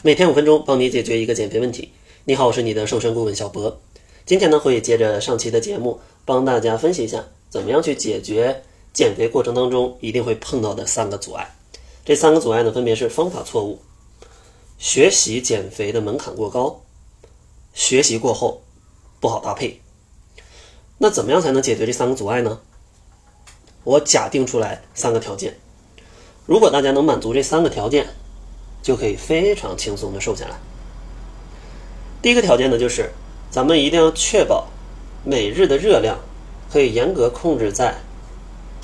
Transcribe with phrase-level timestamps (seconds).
[0.00, 1.90] 每天五分钟，帮你解决一个减肥问题。
[2.22, 3.80] 你好，我是你的瘦身顾问小博。
[4.24, 11.52] 今天呢，会接着上期的节目，帮大家分析一下，怎么样去解决减肥过程当中一定会碰到的三个阻碍。
[12.04, 13.80] 这三个阻碍呢，分别是方法错误、
[14.78, 16.80] 学习减肥的门槛过高、
[17.74, 18.62] 学习过后
[19.18, 19.80] 不好搭配。
[20.98, 22.60] 那怎么样才能解决这三个阻碍呢？
[23.82, 25.58] 我假定出来三个条件，
[26.46, 28.06] 如果大家能满足这三个条件。
[28.82, 30.56] 就可以非常轻松的瘦下来。
[32.20, 33.10] 第一个条件呢，就是
[33.50, 34.66] 咱们一定要确保
[35.24, 36.18] 每日的热量
[36.70, 37.94] 可以严格控制在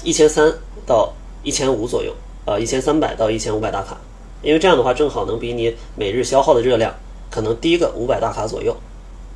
[0.03, 0.53] 一千三
[0.87, 2.15] 到一千五左右，
[2.45, 3.99] 啊，一千三百到一千五百大卡，
[4.43, 6.95] 因为这样的话正好能比你每日消耗的热量
[7.31, 8.77] 可能低个五百大卡左右，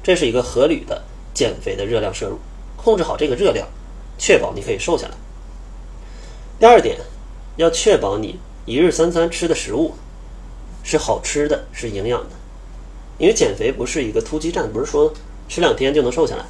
[0.03, 1.03] 这是一个合理的
[1.35, 2.39] 减肥的热量摄入。
[2.77, 3.67] 控制好这个热量，
[4.17, 5.15] 确保你可以瘦下来。
[6.61, 6.99] 第二点，
[7.57, 9.95] 要确保你一日三餐吃的食物。
[10.89, 12.31] 是好吃的，是营养的，
[13.19, 15.13] 因为减肥不是一个突击战，不是说
[15.47, 16.47] 吃两天就能瘦下来，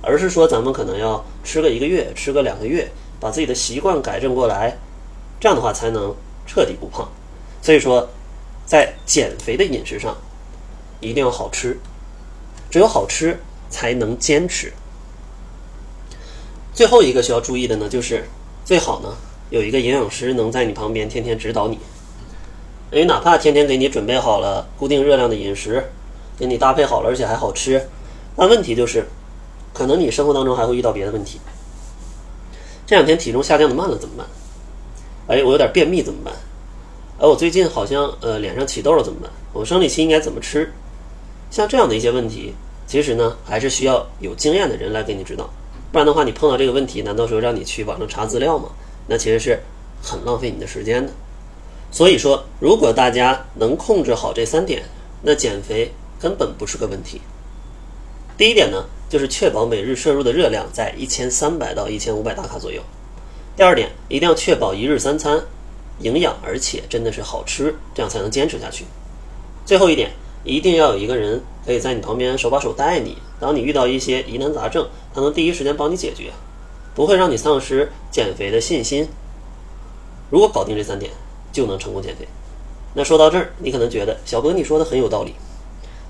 [0.00, 4.78] 而是说咱们可能要吃个一个月，吃个两个月，把自己的习惯改正过来，
[5.40, 6.14] 这样的话才能
[6.46, 7.10] 彻底不胖。
[7.60, 8.08] 所以说，
[8.64, 10.16] 在减肥的饮食上，
[11.00, 11.76] 一定要好吃，
[12.70, 14.72] 只有好吃才能坚持。
[16.72, 18.24] 最后一个需要注意的呢，就是
[18.64, 19.16] 最好呢
[19.50, 21.76] 有一个营养师能在你旁边天天指导你。
[22.94, 25.84] 因为哪怕天天给你准备好了固定热量的饮食，
[26.38, 27.88] 给你搭配好了，而且还好吃，
[28.36, 29.04] 那问题就是，
[29.72, 31.40] 可能你生活当中还会遇到别的问题。
[32.86, 34.26] 这两天体重下降的慢了怎么办？
[35.26, 36.32] 哎，我有点便秘怎么办？
[37.18, 39.28] 哎，我最近好像呃脸上起痘了怎么办？
[39.52, 40.72] 我生理期应该怎么吃？
[41.50, 42.54] 像这样的一些问题，
[42.86, 45.50] 其实呢还是需要有经验的人来给你指导，
[45.90, 48.68] 不然的话你碰到这个问题，难道说让你去网上查资料吗？
[49.08, 49.58] 那其实是
[50.00, 51.12] 很浪费你的时间的。
[51.94, 54.82] 所以说，如果大家能控制好这三点，
[55.22, 57.20] 那减肥根本不是个问题。
[58.36, 62.82] 第一点呢，就是确保每日摄入的热量在一千三百到一千五百大卡左右。
[63.56, 65.40] 第二点，一定要确保一日三餐
[66.00, 68.84] 营养，而且真的是好吃，这样才能坚持下去。
[69.64, 70.10] 最后一点，
[70.42, 76.32] 一定要有一个人可以在你旁边手把手带你，当你遇到一些疑难杂症，他能第一时间帮你解决，
[76.92, 79.06] 不会让你丧失减肥的信心。
[80.28, 81.12] 如果搞定这三点，
[81.54, 82.28] 就能成功减肥。
[82.92, 85.32] 那说到这儿，你可能觉得小哥你说的很有道理，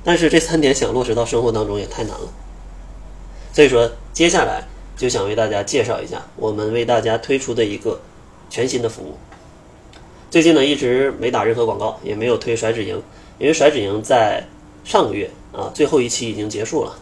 [0.03, 2.29] 但是这三点想落实到生活当中也太难了。
[3.53, 4.65] 所以说，接下来
[4.97, 8.01] 就想为大家介绍一下我们为大家推出的一个
[8.51, 9.17] 全新的服务。
[10.31, 13.01] 最近呢一直没打任何广告，也没有推甩脂营，
[13.39, 14.45] 因为甩脂营在
[14.85, 16.97] 上个月啊最后一期已经结束了。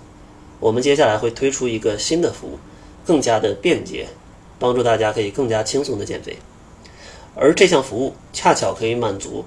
[0.61, 2.59] 我们接下来会推出一个新的服务，
[3.05, 4.07] 更加的便捷，
[4.59, 6.37] 帮助大家可以更加轻松的减肥。
[7.35, 9.45] 而这项服务恰巧可以满足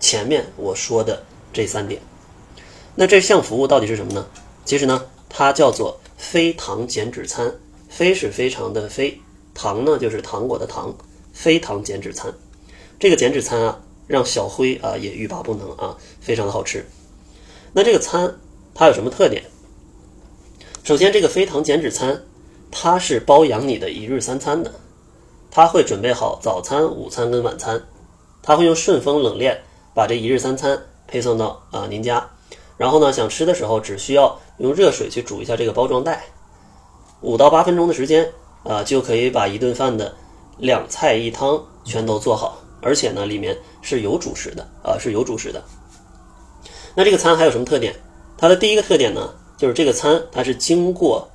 [0.00, 1.22] 前面我说的
[1.52, 2.00] 这三点。
[2.94, 4.26] 那这项服务到底是什么呢？
[4.64, 7.54] 其实呢，它叫做非糖减脂餐。
[7.88, 9.18] 非是非常的非，
[9.54, 10.94] 糖呢就是糖果的糖。
[11.32, 12.32] 非糖减脂餐，
[12.98, 16.84] 这个减脂餐啊，让小辉啊也欲罢不能啊，非常的好吃。
[17.72, 18.38] 那这个餐
[18.74, 19.42] 它有什么特点？
[20.84, 22.24] 首先，这个非糖减脂餐，
[22.70, 24.72] 它是包养你的一日三餐的。
[25.50, 27.82] 他会准备好早餐、午餐跟晚餐，
[28.42, 29.58] 他会用顺丰冷链
[29.94, 32.24] 把这一日三餐配送到啊您家，
[32.76, 36.22] 然后呢想吃的时候只需要用热水去煮一下这个包装袋，
[37.22, 38.30] 五到八分钟的时间
[38.62, 40.14] 啊就可以把一顿饭的
[40.58, 45.64] 两菜一汤全都做好，而且呢里面是有主食的啊是有主食的。
[46.94, 47.94] 那这个餐还有什么特点？
[48.36, 51.26] 它的第一个特点呢就是这个餐它是经过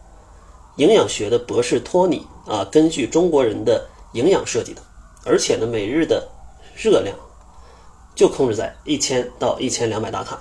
[0.78, 3.84] 营养学的博士托尼啊根据中国人的。
[4.13, 4.81] 营养设计的，
[5.25, 6.28] 而且呢，每日的
[6.75, 7.16] 热量
[8.16, 10.40] 就控制在一千到一千两百大卡。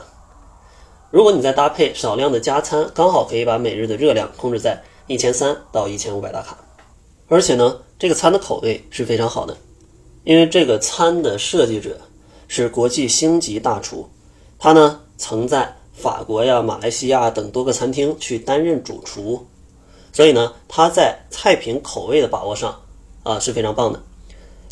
[1.11, 6.57] 如果你再搭配少量的加餐，刚好可以把每日的热量控制在一千三到一千五百大卡。
[7.29, 9.57] 而且呢，这个餐的口味是非常好的，
[10.25, 12.01] 因为这个餐的设计者
[12.49, 14.09] 是国际星级大厨，
[14.59, 19.47] 他呢曾在法国呀、马来西亚等多个餐厅去担任主厨，
[20.13, 22.79] 所以呢，他在菜品口味的把握上。
[23.23, 24.03] 啊，是非常棒的。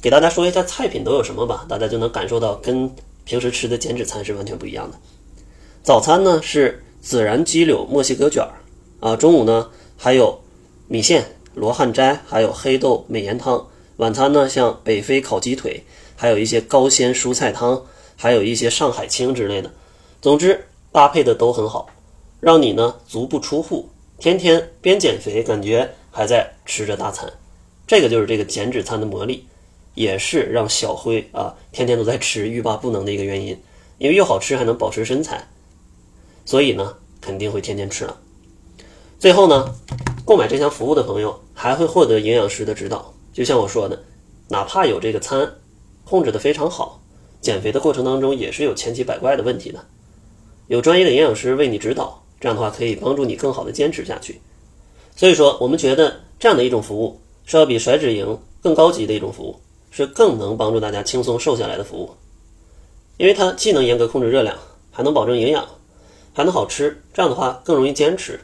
[0.00, 2.90] 给大家说一下菜品都有什么吧，大家就能感受到跟
[3.24, 4.98] 平时吃的减脂餐是完全不一样的。
[5.82, 8.52] 早餐呢是孜然鸡柳墨西哥卷儿，
[9.00, 10.40] 啊，中午呢还有
[10.88, 13.66] 米线、罗汉斋，还有黑豆美颜汤。
[13.98, 15.84] 晚餐呢像北非烤鸡腿，
[16.16, 17.82] 还有一些高鲜蔬菜汤，
[18.16, 19.70] 还有一些上海青之类的。
[20.22, 21.88] 总之搭配的都很好，
[22.40, 27.30] 让你呢足不出户，天天边减肥，感觉还在吃着大餐。
[27.90, 29.44] 这个就是这个减脂餐的魔力，
[29.94, 33.48] 也是让小辉啊天天都在吃欲罢不能的一个原因。
[33.98, 35.44] 因为又好吃还能保持身材，
[36.44, 38.16] 所以呢肯定会天天吃了。
[39.18, 39.74] 最后呢，
[40.24, 44.00] 购买这项服务的朋友还会获得营养师的指导，就像我说的，
[44.46, 45.52] 哪怕有这个餐
[46.04, 47.02] 控制的非常好，
[47.40, 49.84] 减肥的过程当中也是有千奇百怪的问题的，
[50.68, 54.40] 有专业的营养师为你指导，这样的话可以帮助你更好的坚持下去。
[55.16, 59.56] 所以说，我们觉得这样的一种服务是要比甩脂营更高级的一种服务，
[59.90, 62.08] 是更能帮助大家轻松瘦下来的服务。
[63.16, 64.56] 因为它既能严格控制热量，
[64.92, 65.66] 还能保证营养，
[66.32, 68.38] 还能好吃，这样的话更容易坚持。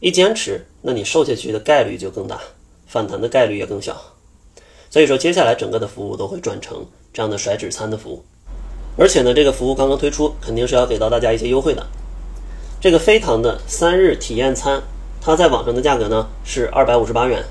[0.00, 2.40] 一坚持，那你瘦下去的概率就更大，
[2.86, 3.94] 反弹的概率也更小。
[4.88, 8.24] 所以说，接下来整个的服务都会转成这样的甩脂餐的服务。
[8.96, 11.86] 而且呢，这个服务刚刚推出，肯定是要给到大家一些优惠的。
[12.80, 14.82] 这个飞糖的三日体验餐。
[15.20, 17.44] 它在网上的价格呢是二百五十八元，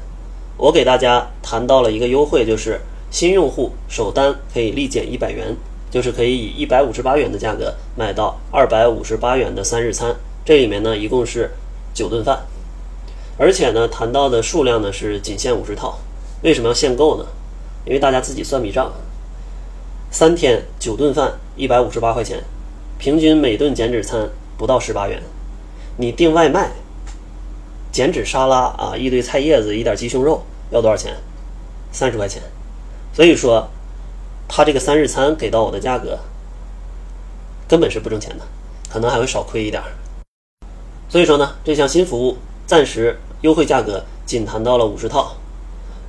[0.57, 2.79] 我给大家谈到了一个优惠，就是
[3.11, 5.55] 新用户首单可以立减一百元，
[5.91, 10.15] 就是可以以一百五十八元的价格买到二百五十八元的三日餐。
[10.45, 11.51] 这里面呢一共是
[11.93, 12.39] 九顿饭，
[13.37, 15.99] 而且呢谈到的数量呢是仅限五十套。
[16.41, 17.25] 为什么要限购呢？
[17.85, 18.93] 因为大家自己算笔账，
[20.09, 22.41] 三天九顿饭一百五十八块钱，
[22.97, 25.21] 平均每顿减脂餐不到十八元，
[25.97, 26.71] 你订外卖。
[27.95, 31.15] 减脂沙拉啊，一堆菜叶子，一点鸡胸肉，要多少钱？
[31.93, 32.41] 三十块钱。
[33.13, 33.69] 所以说，
[34.49, 36.19] 他这个三日餐给到我的价格，
[37.69, 38.43] 根本是不挣钱的，
[38.89, 39.81] 可能还会少亏一点。
[41.07, 42.37] 所以说呢，这项新服务
[42.67, 45.37] 暂时优惠价格仅谈到了五十套，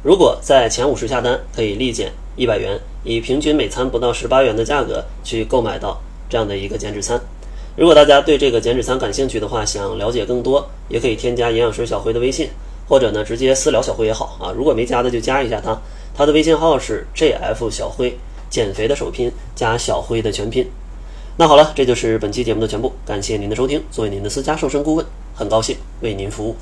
[0.03, 7.21] 如果在前五十下单，可以立减一百元，以平均每餐不到十八元的价格去购买到这样的一个减脂餐。
[7.77, 12.49] 如果大家对这个减脂餐感兴趣的话，想了解更多，也可以添加营养师小辉的微信，
[12.89, 14.51] 或者呢直接私聊小辉也好啊。
[14.57, 15.79] 如果没加的就加一下他，
[16.17, 18.17] 他的微信号是 jf 小辉，
[18.49, 20.67] 减肥的首拼加小辉的全拼。
[21.37, 23.83] 那好了，这就是本期节目的全部，感谢您的收听。
[23.91, 26.57] 作为您的私家瘦身顾问，很高兴为您服务。